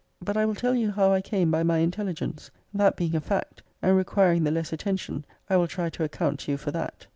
But 0.19 0.35
I 0.35 0.47
will 0.47 0.55
tell 0.55 0.73
you 0.73 0.89
how 0.89 1.13
I 1.13 1.21
came 1.21 1.51
by 1.51 1.61
my 1.61 1.77
intelli 1.77 2.15
>>> 2.15 2.15
gence. 2.15 2.49
That 2.73 2.95
being 2.95 3.13
a 3.15 3.21
fact, 3.21 3.61
and 3.83 3.95
requiring 3.95 4.43
the 4.45 4.49
less 4.49 4.73
attention, 4.73 5.25
I 5.47 5.57
will 5.57 5.67
try 5.67 5.91
to 5.91 6.03
account 6.03 6.39
to 6.39 6.51
you 6.53 6.57
for 6.57 6.71
that. 6.71 7.05